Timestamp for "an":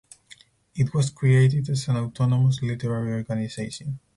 1.87-1.95